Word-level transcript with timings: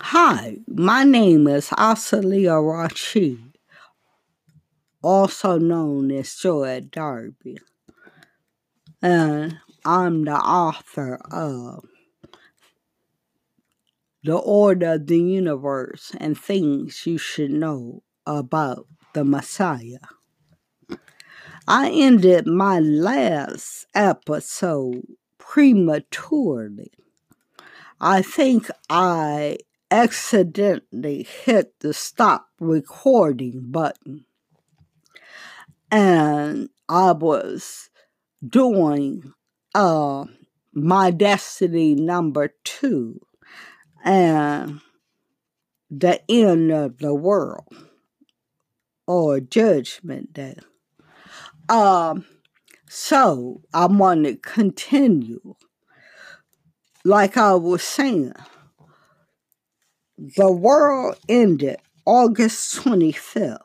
Hi, 0.00 0.58
my 0.68 1.04
name 1.04 1.48
is 1.48 1.70
Asalia 1.70 2.60
Rashid, 2.60 3.58
also 5.02 5.58
known 5.58 6.10
as 6.10 6.28
Joette 6.28 6.90
Darby, 6.90 7.58
and 9.02 9.58
I'm 9.84 10.24
the 10.24 10.36
author 10.36 11.18
of 11.30 11.84
The 14.22 14.36
Order 14.36 14.92
of 14.94 15.06
the 15.06 15.18
Universe 15.20 16.12
and 16.18 16.38
Things 16.38 17.06
You 17.06 17.18
Should 17.18 17.50
Know 17.50 18.02
About 18.26 18.86
the 19.12 19.24
Messiah. 19.24 20.06
I 21.68 21.90
ended 21.90 22.46
my 22.46 22.78
last 22.78 23.86
episode 23.94 25.02
prematurely. 25.38 26.92
I 28.00 28.20
think 28.22 28.68
I 28.90 29.58
accidentally 29.90 31.22
hit 31.22 31.80
the 31.80 31.94
stop 31.94 32.48
recording 32.60 33.70
button. 33.70 34.26
And 35.90 36.68
I 36.88 37.12
was 37.12 37.88
doing 38.46 39.32
uh, 39.74 40.24
my 40.72 41.10
destiny 41.10 41.94
number 41.94 42.54
two 42.64 43.20
and 44.04 44.80
the 45.90 46.20
end 46.30 46.72
of 46.72 46.98
the 46.98 47.14
world 47.14 47.74
or 49.06 49.40
judgment 49.40 50.32
day. 50.34 50.56
Um, 51.68 52.26
so 52.88 53.62
I 53.72 53.86
want 53.86 54.24
to 54.24 54.36
continue. 54.36 55.54
Like 57.06 57.36
I 57.36 57.54
was 57.54 57.84
saying, 57.84 58.32
the 60.18 60.50
world 60.50 61.14
ended 61.28 61.76
August 62.04 62.82
25th, 62.82 63.60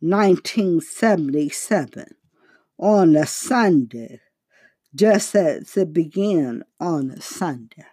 1977, 0.00 2.06
on 2.76 3.14
a 3.14 3.26
Sunday, 3.26 4.18
just 4.92 5.36
as 5.36 5.76
it 5.76 5.92
began 5.92 6.64
on 6.80 7.12
a 7.12 7.20
Sunday. 7.20 7.86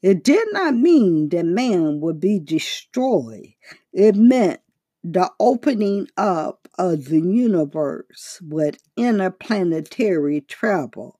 It 0.00 0.22
did 0.22 0.46
not 0.52 0.76
mean 0.76 1.30
that 1.30 1.46
man 1.46 2.00
would 2.00 2.20
be 2.20 2.38
destroyed. 2.38 3.54
It 3.92 4.14
meant 4.14 4.60
the 5.02 5.32
opening 5.40 6.06
up 6.16 6.68
of 6.78 7.06
the 7.06 7.18
universe 7.18 8.40
with 8.40 8.78
interplanetary 8.96 10.42
travel 10.42 11.18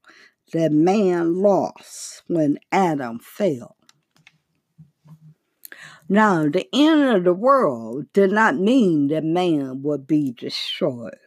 that 0.55 0.73
man 0.73 1.43
lost 1.43 2.23
when 2.27 2.59
Adam 2.73 3.19
fell. 3.19 3.77
Now, 6.09 6.49
the 6.49 6.67
end 6.73 7.03
of 7.03 7.25
the 7.25 7.35
world 7.35 8.07
did 8.13 8.31
not 8.31 8.57
mean 8.57 9.09
that 9.09 9.25
man 9.25 9.83
would 9.83 10.07
be 10.07 10.33
destroyed. 10.33 11.19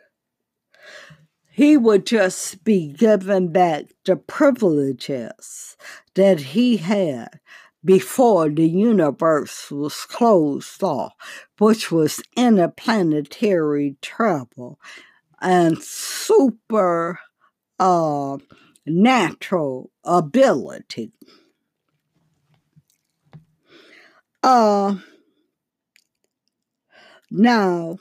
He 1.49 1.75
would 1.75 2.05
just 2.05 2.63
be 2.63 2.93
given 2.93 3.51
back 3.51 3.85
the 4.05 4.15
privileges 4.15 5.75
that 6.13 6.39
he 6.39 6.77
had 6.77 7.39
before 7.83 8.49
the 8.49 8.67
universe 8.67 9.71
was 9.71 10.05
closed 10.05 10.83
off, 10.83 11.13
which 11.57 11.91
was 11.91 12.21
interplanetary 12.35 13.97
travel 14.01 14.79
and 15.41 15.81
super 15.81 17.19
uh, 17.79 18.37
natural 18.87 19.91
ability. 20.03 21.11
Uh, 24.41 24.95
now, 27.29 27.97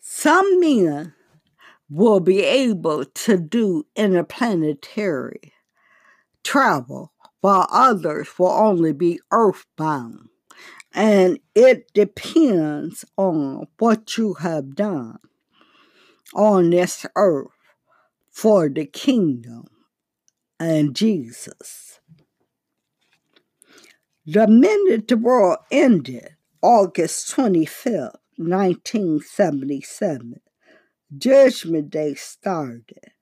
some 0.00 0.60
men 0.60 1.14
will 1.90 2.20
be 2.20 2.42
able 2.42 3.04
to 3.04 3.36
do 3.36 3.84
interplanetary 3.94 5.52
travel 6.42 7.12
while 7.40 7.66
others 7.70 8.28
will 8.38 8.50
only 8.50 8.92
be 8.92 9.20
earthbound. 9.30 10.28
And 10.94 11.38
it 11.54 11.92
depends 11.92 13.04
on 13.16 13.66
what 13.78 14.16
you 14.16 14.34
have 14.34 14.74
done 14.74 15.18
on 16.34 16.70
this 16.70 17.04
earth 17.16 17.48
for 18.32 18.68
the 18.68 18.86
kingdom 18.86 19.66
and 20.58 20.96
Jesus. 20.96 22.00
The 24.24 24.48
minute 24.48 25.08
the 25.08 25.16
world 25.16 25.58
ended, 25.70 26.36
August 26.62 27.36
25th, 27.36 28.16
1977, 28.36 30.40
Judgment 31.18 31.90
Day 31.90 32.14
started 32.14 33.12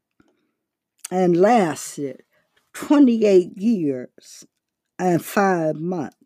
and 1.11 1.37
lasted 1.37 2.23
28 2.75 3.57
years 3.57 4.45
and 4.99 5.25
five 5.25 5.77
months. 5.77 6.17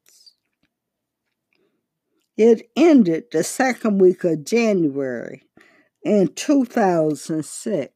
It 2.37 2.69
ended 2.77 3.27
the 3.31 3.44
second 3.44 4.00
week 4.00 4.25
of 4.25 4.44
January 4.44 5.44
in 6.03 6.34
2006, 6.34 7.93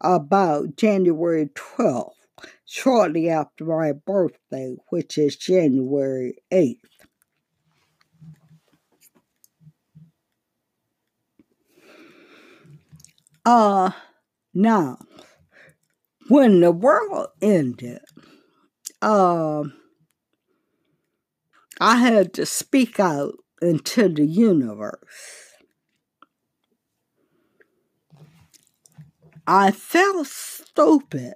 about 0.00 0.76
January 0.76 1.48
12th, 1.54 2.12
shortly 2.64 3.28
after 3.28 3.64
my 3.64 3.92
birthday, 3.92 4.76
which 4.90 5.18
is 5.18 5.36
January 5.36 6.36
8th. 6.52 6.78
Uh, 13.46 13.90
now, 14.54 14.98
when 16.28 16.60
the 16.60 16.72
world 16.72 17.28
ended, 17.42 18.00
uh, 19.02 19.64
I 21.80 21.96
had 21.96 22.32
to 22.34 22.46
speak 22.46 22.98
out 22.98 23.34
into 23.60 24.08
the 24.08 24.24
universe. 24.24 25.53
I 29.46 29.72
felt 29.72 30.26
stupid 30.26 31.34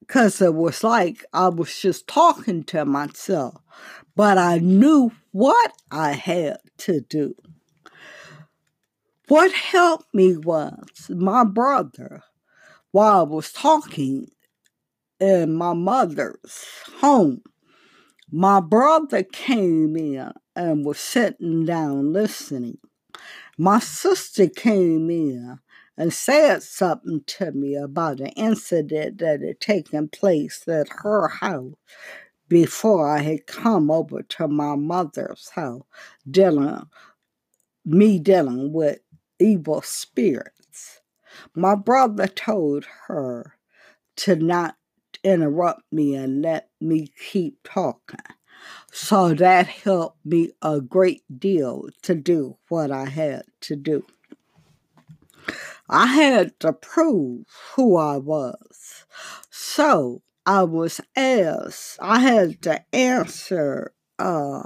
because 0.00 0.42
it 0.42 0.54
was 0.54 0.82
like 0.82 1.24
I 1.32 1.48
was 1.48 1.78
just 1.78 2.08
talking 2.08 2.64
to 2.64 2.84
myself, 2.84 3.54
but 4.16 4.36
I 4.36 4.58
knew 4.58 5.12
what 5.30 5.72
I 5.92 6.12
had 6.12 6.58
to 6.78 7.00
do. 7.00 7.36
What 9.28 9.52
helped 9.52 10.12
me 10.12 10.36
was 10.38 11.08
my 11.08 11.44
brother 11.44 12.24
while 12.90 13.20
I 13.20 13.22
was 13.22 13.52
talking 13.52 14.28
in 15.20 15.54
my 15.54 15.74
mother's 15.74 16.66
home. 17.00 17.42
My 18.32 18.60
brother 18.60 19.22
came 19.22 19.96
in 19.96 20.32
and 20.56 20.84
was 20.84 20.98
sitting 20.98 21.64
down 21.64 22.12
listening. 22.12 22.78
My 23.56 23.78
sister 23.78 24.48
came 24.48 25.10
in 25.10 25.58
and 25.98 26.12
said 26.12 26.62
something 26.62 27.22
to 27.26 27.50
me 27.50 27.74
about 27.74 28.20
an 28.20 28.28
incident 28.28 29.18
that 29.18 29.42
had 29.42 29.60
taken 29.60 30.08
place 30.08 30.66
at 30.68 30.88
her 31.02 31.26
house 31.26 31.74
before 32.48 33.08
I 33.08 33.20
had 33.20 33.46
come 33.46 33.90
over 33.90 34.22
to 34.22 34.48
my 34.48 34.76
mother's 34.76 35.50
house, 35.50 35.82
dealing 36.30 36.84
me 37.84 38.18
dealing 38.18 38.72
with 38.72 39.00
evil 39.40 39.82
spirits. 39.82 41.00
My 41.54 41.74
brother 41.74 42.28
told 42.28 42.86
her 43.06 43.56
to 44.16 44.36
not 44.36 44.76
interrupt 45.24 45.82
me 45.92 46.14
and 46.14 46.42
let 46.42 46.70
me 46.80 47.12
keep 47.30 47.58
talking. 47.64 48.20
So 48.92 49.34
that 49.34 49.66
helped 49.66 50.24
me 50.24 50.52
a 50.62 50.80
great 50.80 51.22
deal 51.38 51.88
to 52.02 52.14
do 52.14 52.56
what 52.68 52.90
I 52.90 53.06
had 53.06 53.42
to 53.62 53.76
do. 53.76 54.04
I 55.88 56.06
had 56.06 56.58
to 56.60 56.72
prove 56.72 57.46
who 57.74 57.96
I 57.96 58.18
was. 58.18 59.04
So 59.50 60.22
I 60.44 60.64
was 60.64 61.00
asked, 61.16 61.98
I 62.00 62.20
had 62.20 62.62
to 62.62 62.82
answer 62.94 63.92
uh, 64.18 64.64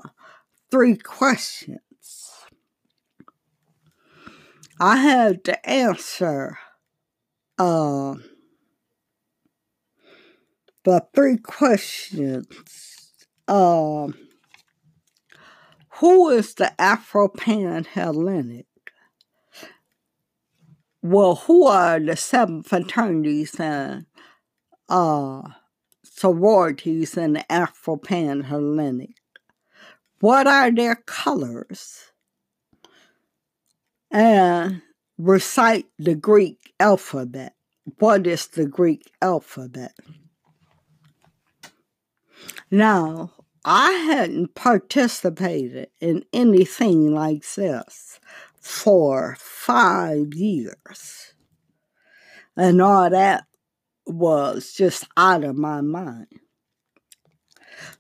three 0.70 0.96
questions. 0.96 1.78
I 4.80 4.96
had 4.96 5.44
to 5.44 5.68
answer 5.68 6.58
uh, 7.58 8.14
the 10.84 11.06
three 11.14 11.36
questions. 11.36 12.46
Uh, 13.46 14.08
who 15.96 16.30
is 16.30 16.54
the 16.54 16.80
Afro 16.80 17.28
Pan 17.28 17.84
Hellenic? 17.84 18.66
Well, 21.04 21.34
who 21.34 21.66
are 21.66 21.98
the 21.98 22.14
seven 22.14 22.62
fraternities 22.62 23.58
and 23.58 24.06
uh, 24.88 25.42
sororities 26.04 27.16
in 27.16 27.32
the 27.32 27.52
Afro 27.52 27.96
Pan 27.96 28.42
Hellenic? 28.42 29.16
What 30.20 30.46
are 30.46 30.70
their 30.70 30.94
colors? 30.94 32.12
And 34.12 34.82
recite 35.18 35.86
the 35.98 36.14
Greek 36.14 36.72
alphabet. 36.78 37.54
What 37.98 38.28
is 38.28 38.46
the 38.46 38.66
Greek 38.66 39.10
alphabet? 39.20 39.96
Now, 42.70 43.32
I 43.64 43.90
hadn't 43.90 44.54
participated 44.54 45.88
in 46.00 46.24
anything 46.32 47.12
like 47.12 47.44
this 47.54 48.20
for 48.62 49.36
five 49.40 50.32
years. 50.34 51.34
And 52.56 52.80
all 52.80 53.10
that 53.10 53.44
was 54.06 54.72
just 54.72 55.06
out 55.16 55.44
of 55.44 55.56
my 55.56 55.80
mind. 55.80 56.28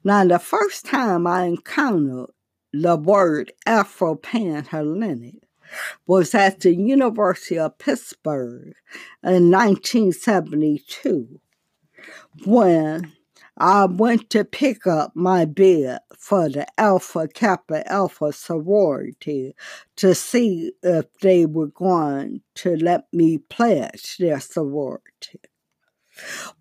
Now, 0.04 0.24
the 0.24 0.38
first 0.38 0.86
time 0.86 1.26
I 1.26 1.44
encountered 1.44 2.30
the 2.72 2.96
word 2.96 3.52
Afro 3.66 4.14
Pan 4.14 4.64
Hellenic 4.64 5.42
was 6.06 6.34
at 6.34 6.60
the 6.60 6.74
University 6.74 7.58
of 7.58 7.78
Pittsburgh 7.78 8.74
in 9.22 9.50
1972 9.50 11.40
when 12.44 13.12
I 13.56 13.86
went 13.86 14.30
to 14.30 14.44
pick 14.44 14.86
up 14.86 15.12
my 15.14 15.44
bid 15.44 15.98
for 16.22 16.48
the 16.48 16.64
Alpha 16.78 17.26
Kappa 17.26 17.82
Alpha 17.90 18.32
sorority 18.32 19.56
to 19.96 20.14
see 20.14 20.70
if 20.80 21.12
they 21.18 21.44
were 21.44 21.66
going 21.66 22.42
to 22.54 22.76
let 22.76 23.12
me 23.12 23.38
pledge 23.38 24.18
their 24.18 24.38
sorority. 24.38 25.40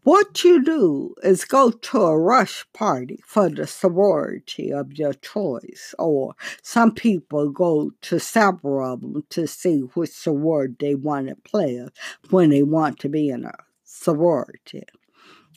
What 0.01 0.43
you 0.43 0.63
do 0.63 1.13
is 1.21 1.45
go 1.45 1.69
to 1.69 2.01
a 2.01 2.17
rush 2.19 2.65
party 2.73 3.19
for 3.23 3.49
the 3.49 3.67
sorority 3.67 4.73
of 4.73 4.93
your 4.93 5.13
choice, 5.13 5.93
or 5.99 6.33
some 6.63 6.91
people 6.95 7.51
go 7.51 7.91
to 8.01 8.19
several 8.19 8.93
of 8.93 9.01
them 9.01 9.23
to 9.29 9.45
see 9.45 9.81
which 9.93 10.09
sorority 10.09 10.75
they 10.79 10.95
want 10.95 11.27
to 11.27 11.35
play 11.35 11.87
when 12.31 12.49
they 12.49 12.63
want 12.63 12.97
to 13.01 13.09
be 13.09 13.29
in 13.29 13.45
a 13.45 13.53
sorority. 13.83 14.85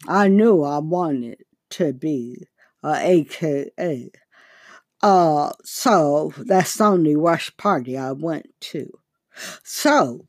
I 0.06 0.29
knew 0.29 0.62
I 0.62 0.81
wanted 0.81 1.43
to 1.71 1.95
be 1.95 2.49
AKA. 2.92 4.10
Uh, 5.02 5.52
so 5.64 6.32
that's 6.38 6.76
the 6.76 6.84
only 6.84 7.16
rush 7.16 7.54
party 7.56 7.96
I 7.98 8.12
went 8.12 8.48
to. 8.60 8.90
So 9.62 10.26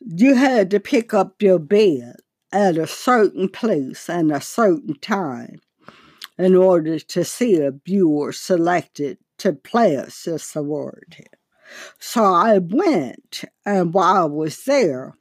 you 0.00 0.34
had 0.34 0.70
to 0.70 0.80
pick 0.80 1.14
up 1.14 1.40
your 1.42 1.58
bed 1.58 2.16
at 2.52 2.76
a 2.76 2.86
certain 2.86 3.48
place 3.48 4.08
and 4.08 4.32
a 4.32 4.40
certain 4.40 4.98
time 4.98 5.60
in 6.38 6.56
order 6.56 6.98
to 6.98 7.24
see 7.24 7.54
if 7.54 7.74
you 7.86 8.08
were 8.08 8.32
selected 8.32 9.18
to 9.38 9.52
play 9.52 9.94
a 9.94 10.10
sorority. 10.10 11.26
So 11.98 12.24
I 12.24 12.58
went, 12.58 13.44
and 13.64 13.94
while 13.94 14.16
I 14.16 14.24
was 14.24 14.64
there, 14.64 15.14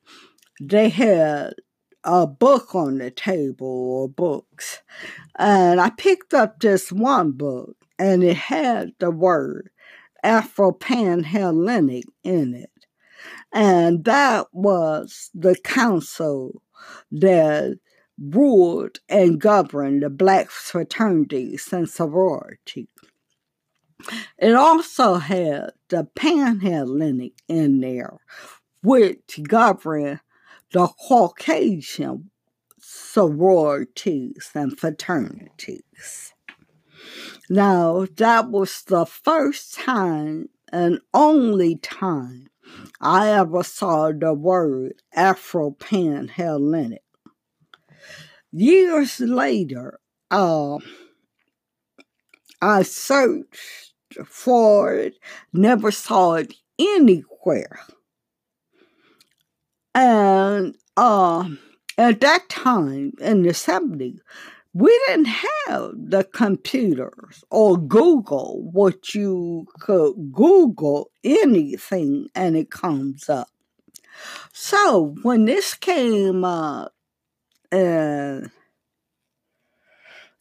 they 0.60 0.90
had 0.90 1.54
a 2.04 2.26
book 2.28 2.76
on 2.76 2.98
the 2.98 3.12
table 3.12 3.68
or 3.68 4.10
books. 4.10 4.82
And 5.38 5.80
I 5.80 5.90
picked 5.92 6.34
up 6.34 6.60
this 6.60 6.92
one 6.92 7.32
book 7.32 7.76
and 8.00 8.24
it 8.24 8.38
had 8.38 8.94
the 9.00 9.12
word 9.12 9.70
Afro 10.24 10.72
Pan 10.72 11.24
Hellenic 11.24 12.06
in 12.24 12.54
it. 12.54 12.70
And 13.54 14.06
that 14.06 14.48
was 14.54 15.30
the 15.34 15.56
council 15.64 16.62
that 17.12 17.78
ruled 18.20 19.00
and 19.10 19.40
governed 19.40 20.04
the 20.04 20.10
black 20.10 20.50
fraternities 20.50 21.68
and 21.72 21.90
sororities. 21.90 22.88
It 24.38 24.56
also 24.56 25.16
had 25.16 25.72
the 25.90 26.08
Panhellenic 26.16 27.34
in 27.48 27.82
there, 27.82 28.18
which 28.82 29.40
governed 29.48 30.20
the 30.72 30.88
Caucasian 30.88 32.32
sororities 32.80 34.50
and 34.56 34.78
fraternities. 34.78 36.34
Now, 37.50 38.08
that 38.18 38.50
was 38.50 38.84
the 38.84 39.06
first 39.06 39.74
time 39.74 40.50
and 40.72 41.00
only 41.14 41.76
time 41.78 42.48
I 43.02 43.30
ever 43.30 43.64
saw 43.64 44.12
the 44.12 44.34
word 44.34 44.94
Afro 45.14 45.72
Pan 45.72 46.30
Hellenic. 46.30 47.04
Years 48.52 49.20
later, 49.20 50.00
uh, 50.30 50.78
I 52.62 52.84
searched 52.84 53.94
for 54.26 54.94
it, 54.94 55.16
never 55.52 55.92
saw 55.92 56.34
it 56.36 56.54
anywhere. 56.80 57.80
And 59.94 60.76
uh, 60.96 61.50
at 61.98 62.22
that 62.22 62.50
time 62.50 63.14
in 63.20 63.44
the 63.44 63.50
70s, 63.50 64.20
we 64.74 65.02
didn't 65.08 65.26
have 65.26 65.92
the 65.96 66.24
computers 66.34 67.44
or 67.50 67.78
Google 67.78 68.70
what 68.72 69.14
you 69.14 69.68
could 69.80 70.14
Google 70.32 71.12
anything 71.24 72.30
and 72.36 72.56
it 72.56 72.72
comes 72.72 73.28
up. 73.28 73.50
So 74.54 75.16
when 75.24 75.46
this 75.46 75.74
came 75.74 76.46
up 76.46 76.94
in 77.72 78.50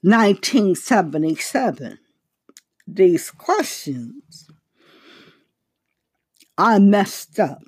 1977, 0.03 1.99
these 2.87 3.31
questions, 3.31 4.49
I 6.57 6.79
messed 6.79 7.41
up 7.41 7.63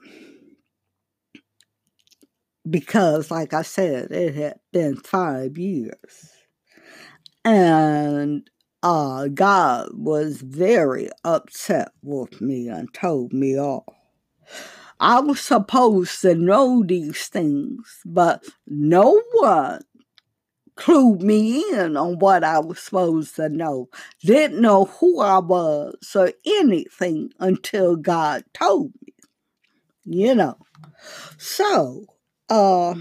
because, 2.69 3.31
like 3.31 3.53
I 3.55 3.63
said, 3.63 4.11
it 4.11 4.35
had 4.35 4.61
been 4.73 4.97
five 4.97 5.59
years. 5.59 6.33
And 7.45 8.49
uh, 8.83 9.29
God 9.29 9.91
was 9.93 10.41
very 10.41 11.09
upset 11.25 11.93
with 12.03 12.41
me 12.41 12.69
and 12.69 12.93
told 12.95 13.33
me 13.33 13.59
off. 13.59 13.85
I 15.01 15.19
was 15.19 15.41
supposed 15.41 16.21
to 16.23 16.35
know 16.37 16.85
these 16.87 17.27
things, 17.27 18.01
but 18.05 18.45
no 18.69 19.21
one 19.33 19.83
clued 20.77 21.21
me 21.21 21.65
in 21.73 21.97
on 21.97 22.19
what 22.19 22.45
I 22.45 22.61
was 22.61 22.79
supposed 22.79 23.37
to 23.37 23.49
know. 23.49 23.89
Didn't 24.23 24.61
know 24.61 24.85
who 24.85 25.21
I 25.21 25.39
was 25.39 25.97
or 26.15 26.33
anything 26.47 27.31
until 27.41 27.97
God 27.97 28.45
told 28.55 28.93
me, 29.05 29.15
you 30.05 30.35
know. 30.35 30.57
So, 31.39 32.07
uh, 32.53 32.95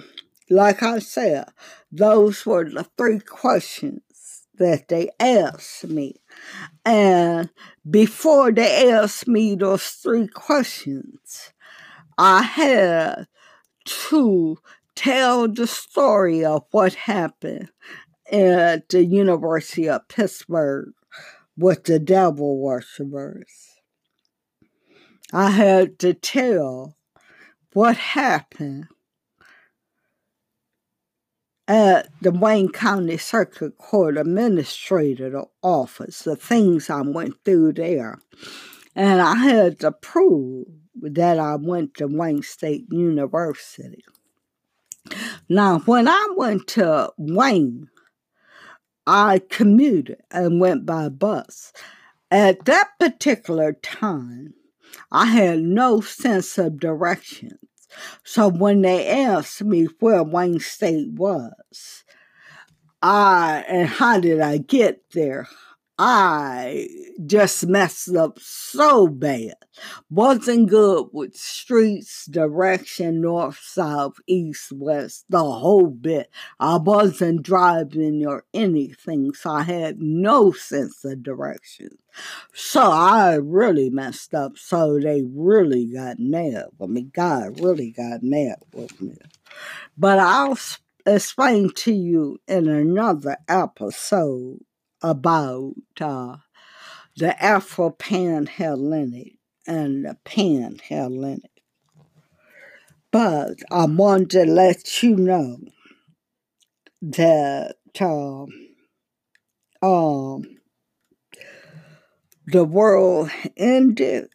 like 0.49 0.81
I 0.81 0.99
said, 0.99 1.49
those 1.91 2.45
were 2.45 2.69
the 2.69 2.85
three 2.97 3.19
questions 3.19 4.47
that 4.57 4.87
they 4.87 5.09
asked 5.19 5.87
me. 5.87 6.15
And 6.85 7.49
before 7.89 8.53
they 8.53 8.89
asked 8.89 9.27
me 9.27 9.55
those 9.55 9.85
three 9.85 10.29
questions, 10.29 11.51
I 12.17 12.43
had 12.43 13.27
to 14.07 14.57
tell 14.95 15.49
the 15.49 15.67
story 15.67 16.45
of 16.45 16.63
what 16.71 16.93
happened 16.93 17.71
at 18.31 18.87
the 18.87 19.03
University 19.03 19.89
of 19.89 20.07
Pittsburgh 20.07 20.93
with 21.57 21.83
the 21.83 21.99
devil 21.99 22.57
worshippers. 22.57 23.51
I 25.33 25.49
had 25.49 25.99
to 25.99 26.13
tell 26.13 26.95
what 27.73 27.97
happened 27.97 28.87
at 31.71 32.09
the 32.21 32.31
Wayne 32.31 32.69
County 32.69 33.15
Circuit 33.15 33.77
Court 33.77 34.17
Administrator 34.17 35.45
Office, 35.61 36.23
the 36.23 36.35
things 36.35 36.89
I 36.89 36.99
went 36.99 37.35
through 37.45 37.71
there. 37.73 38.19
And 38.93 39.21
I 39.21 39.35
had 39.35 39.79
to 39.79 39.93
prove 39.93 40.67
that 41.01 41.39
I 41.39 41.55
went 41.55 41.93
to 41.93 42.07
Wayne 42.07 42.43
State 42.43 42.87
University. 42.91 44.03
Now, 45.47 45.79
when 45.85 46.09
I 46.09 46.33
went 46.35 46.67
to 46.69 47.13
Wayne, 47.17 47.89
I 49.07 49.39
commuted 49.49 50.17
and 50.29 50.59
went 50.59 50.85
by 50.85 51.07
bus. 51.07 51.71
At 52.29 52.65
that 52.65 52.89
particular 52.99 53.71
time, 53.81 54.55
I 55.09 55.27
had 55.27 55.61
no 55.61 56.01
sense 56.01 56.57
of 56.57 56.81
direction. 56.81 57.59
So 58.23 58.49
when 58.49 58.81
they 58.81 59.07
asked 59.07 59.63
me 59.63 59.87
where 59.99 60.23
Wayne 60.23 60.59
State 60.59 61.11
was, 61.11 62.03
I 63.01 63.63
and 63.67 63.87
how 63.87 64.19
did 64.19 64.39
I 64.41 64.57
get 64.57 65.01
there, 65.11 65.47
I 66.03 66.87
just 67.27 67.67
messed 67.67 68.15
up 68.15 68.39
so 68.39 69.07
bad. 69.07 69.53
Wasn't 70.09 70.67
good 70.67 71.09
with 71.13 71.35
streets, 71.35 72.25
direction, 72.25 73.21
north, 73.21 73.59
south, 73.61 74.13
east, 74.25 74.71
west, 74.71 75.25
the 75.29 75.43
whole 75.43 75.91
bit. 75.91 76.31
I 76.59 76.77
wasn't 76.77 77.43
driving 77.43 78.25
or 78.25 78.45
anything, 78.51 79.35
so 79.35 79.51
I 79.51 79.61
had 79.61 80.01
no 80.01 80.51
sense 80.51 81.05
of 81.05 81.21
direction. 81.21 81.99
So 82.51 82.81
I 82.81 83.35
really 83.35 83.91
messed 83.91 84.33
up. 84.33 84.57
So 84.57 84.97
they 84.97 85.21
really 85.21 85.85
got 85.85 86.17
mad 86.17 86.65
with 86.79 86.89
me. 86.89 87.03
God 87.13 87.59
really 87.59 87.91
got 87.91 88.23
mad 88.23 88.57
with 88.73 88.99
me. 88.99 89.17
But 89.95 90.17
I'll 90.17 90.57
explain 91.05 91.69
to 91.75 91.93
you 91.93 92.39
in 92.47 92.67
another 92.67 93.37
episode 93.47 94.61
about 95.01 95.73
uh, 95.99 96.37
the 97.17 97.43
Afro 97.43 97.91
Panhellenic 97.91 99.37
and 99.67 100.05
the 100.05 100.17
Panhellenic. 100.25 101.51
But 103.11 103.59
I 103.71 103.85
wanted 103.85 104.29
to 104.31 104.45
let 104.45 105.03
you 105.03 105.15
know 105.15 105.57
that 107.01 107.75
uh, 107.99 108.45
um, 109.81 110.43
the 112.47 112.63
world 112.65 113.31
ended 113.57 114.29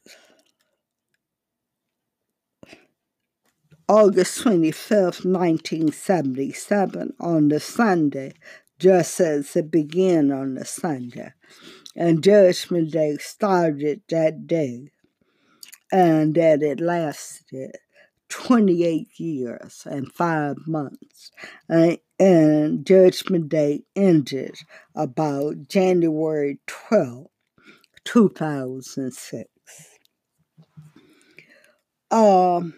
August 3.88 4.42
25th, 4.44 5.24
1977, 5.24 7.14
on 7.20 7.48
the 7.48 7.60
Sunday, 7.60 8.32
just 8.78 9.20
as 9.20 9.56
it 9.56 9.70
began 9.70 10.30
on 10.30 10.54
the 10.54 10.64
Sunday. 10.64 11.32
And 11.94 12.22
Judgment 12.22 12.92
Day 12.92 13.16
started 13.18 14.02
that 14.10 14.46
day, 14.46 14.90
and 15.90 16.34
that 16.34 16.62
it 16.62 16.80
lasted 16.80 17.76
28 18.28 19.08
years 19.18 19.86
and 19.86 20.12
five 20.12 20.56
months. 20.66 21.30
And, 21.68 21.98
and 22.18 22.86
Judgment 22.86 23.48
Day 23.48 23.84
ended 23.94 24.56
about 24.94 25.68
January 25.68 26.58
12, 26.66 27.26
2006. 28.04 29.50
Um, 32.10 32.74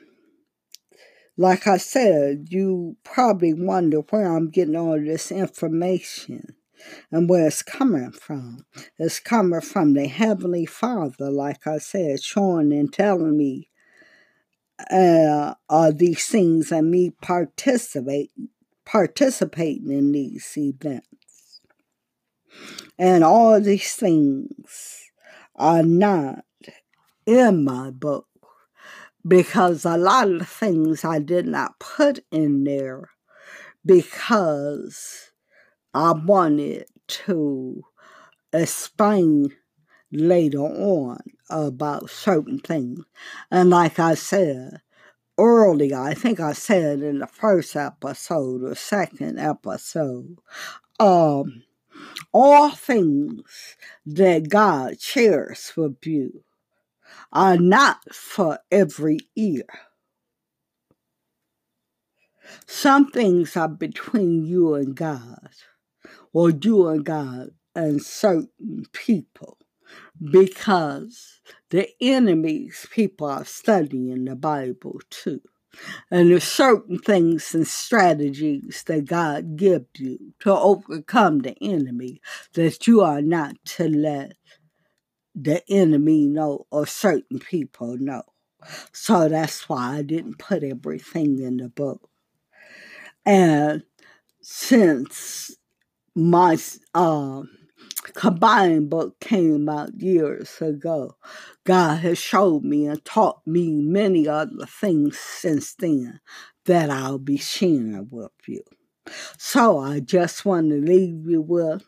like 1.38 1.68
I 1.68 1.76
said, 1.76 2.48
you 2.50 2.96
probably 3.04 3.54
wonder 3.54 3.98
where 3.98 4.36
I'm 4.36 4.50
getting 4.50 4.74
all 4.74 5.00
this 5.00 5.30
information 5.30 6.56
and 7.12 7.28
where 7.28 7.46
it's 7.46 7.62
coming 7.62 8.10
from. 8.10 8.66
It's 8.98 9.20
coming 9.20 9.60
from 9.60 9.94
the 9.94 10.08
Heavenly 10.08 10.66
Father, 10.66 11.30
like 11.30 11.64
I 11.64 11.78
said, 11.78 12.22
showing 12.22 12.72
and 12.72 12.92
telling 12.92 13.36
me 13.36 13.70
uh, 14.90 15.54
uh, 15.70 15.92
these 15.94 16.26
things 16.26 16.72
and 16.72 16.90
me 16.90 17.10
participate 17.22 18.32
participating 18.84 19.92
in 19.92 20.12
these 20.12 20.50
events. 20.56 21.60
And 22.98 23.22
all 23.22 23.60
these 23.60 23.92
things 23.92 25.10
are 25.54 25.82
not 25.82 26.44
in 27.26 27.64
my 27.64 27.90
book 27.90 28.27
because 29.26 29.84
a 29.84 29.96
lot 29.96 30.28
of 30.30 30.48
things 30.48 31.04
I 31.04 31.18
did 31.18 31.46
not 31.46 31.78
put 31.78 32.20
in 32.30 32.64
there 32.64 33.10
because 33.84 35.30
I 35.94 36.12
wanted 36.12 36.86
to 37.08 37.82
explain 38.52 39.54
later 40.12 40.58
on 40.58 41.18
about 41.50 42.10
certain 42.10 42.58
things. 42.58 43.00
And 43.50 43.70
like 43.70 43.98
I 43.98 44.14
said 44.14 44.80
earlier, 45.38 45.98
I 45.98 46.14
think 46.14 46.40
I 46.40 46.52
said 46.52 47.00
in 47.00 47.18
the 47.20 47.26
first 47.26 47.76
episode 47.76 48.62
or 48.62 48.74
second 48.74 49.38
episode, 49.38 50.36
um, 51.00 51.62
all 52.32 52.70
things 52.70 53.76
that 54.06 54.48
God 54.48 55.00
shares 55.00 55.72
with 55.76 55.96
you 56.04 56.44
are 57.32 57.56
not 57.56 58.14
for 58.14 58.58
every 58.70 59.18
ear. 59.36 59.64
Some 62.66 63.10
things 63.10 63.56
are 63.56 63.68
between 63.68 64.46
you 64.46 64.74
and 64.74 64.94
God, 64.94 65.50
or 66.32 66.50
you 66.50 66.88
and 66.88 67.04
God 67.04 67.50
and 67.74 68.02
certain 68.02 68.86
people, 68.92 69.58
because 70.30 71.40
the 71.70 71.88
enemy's 72.00 72.86
people 72.90 73.26
are 73.28 73.44
studying 73.44 74.24
the 74.24 74.36
Bible 74.36 75.00
too. 75.10 75.42
And 76.10 76.30
there's 76.30 76.44
certain 76.44 76.98
things 76.98 77.54
and 77.54 77.68
strategies 77.68 78.82
that 78.86 79.04
God 79.04 79.56
gives 79.56 79.86
you 79.98 80.32
to 80.40 80.52
overcome 80.52 81.40
the 81.40 81.56
enemy 81.60 82.20
that 82.54 82.86
you 82.86 83.02
are 83.02 83.20
not 83.20 83.56
to 83.76 83.88
let 83.88 84.37
the 85.42 85.62
enemy 85.70 86.26
know 86.26 86.66
or 86.70 86.86
certain 86.86 87.38
people 87.38 87.96
know. 87.98 88.22
So 88.92 89.28
that's 89.28 89.68
why 89.68 89.98
I 89.98 90.02
didn't 90.02 90.38
put 90.38 90.64
everything 90.64 91.40
in 91.40 91.58
the 91.58 91.68
book. 91.68 92.08
And 93.24 93.84
since 94.40 95.56
my 96.14 96.58
uh, 96.94 97.42
combined 98.14 98.90
book 98.90 99.20
came 99.20 99.68
out 99.68 100.00
years 100.00 100.60
ago, 100.60 101.16
God 101.64 102.00
has 102.00 102.18
showed 102.18 102.64
me 102.64 102.86
and 102.86 103.04
taught 103.04 103.46
me 103.46 103.70
many 103.72 104.26
other 104.26 104.66
things 104.66 105.18
since 105.18 105.74
then 105.74 106.20
that 106.64 106.90
I'll 106.90 107.18
be 107.18 107.36
sharing 107.36 108.08
with 108.10 108.32
you. 108.46 108.62
So 109.38 109.78
I 109.78 110.00
just 110.00 110.44
want 110.44 110.70
to 110.70 110.80
leave 110.80 111.28
you 111.28 111.40
with 111.40 111.84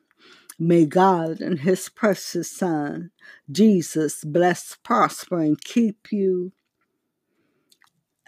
May 0.63 0.85
God 0.85 1.41
and 1.41 1.61
His 1.61 1.89
precious 1.89 2.53
Son, 2.53 3.13
Jesus, 3.51 4.25
bless, 4.25 4.77
prosper, 4.85 5.41
and 5.41 5.59
keep 5.61 6.13
you 6.13 6.53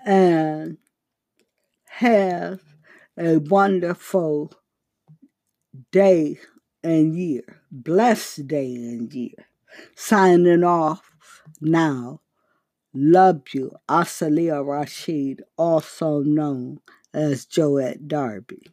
and 0.05 0.79
have 1.89 2.61
a 3.19 3.37
wonderful 3.39 4.53
day 5.93 6.39
and 6.83 7.15
year. 7.15 7.63
Blessed 7.71 8.49
day 8.49 8.75
and 8.75 9.13
year. 9.13 9.47
Signing 9.95 10.65
off 10.65 11.11
now. 11.61 12.23
Love 12.95 13.43
you, 13.55 13.73
Asalia 13.89 14.63
Rashid, 14.67 15.43
also 15.59 16.21
known 16.21 16.81
as 17.15 17.47
Joette 17.47 18.09
Darby. 18.09 18.67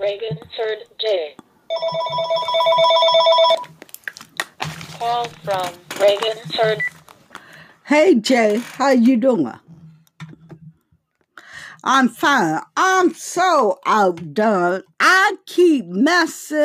Reagan 0.00 0.38
third 0.56 0.78
J. 0.98 1.36
Call 4.98 5.24
from 5.44 5.72
Reagan 6.00 6.36
third. 6.48 6.80
Hey 7.84 8.14
Jay, 8.16 8.58
how 8.58 8.90
you 8.90 9.16
doing? 9.16 9.52
I'm 11.84 12.08
fine. 12.08 12.60
I'm 12.76 13.12
so 13.14 13.78
outdone. 13.86 14.82
I 14.98 15.36
keep 15.46 15.86
messing. 15.86 16.58